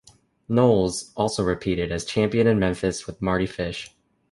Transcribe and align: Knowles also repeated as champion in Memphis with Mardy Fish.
Knowles 0.49 1.11
also 1.15 1.43
repeated 1.43 1.91
as 1.91 2.05
champion 2.05 2.47
in 2.47 2.57
Memphis 2.57 3.05
with 3.05 3.21
Mardy 3.21 3.47
Fish. 3.47 3.95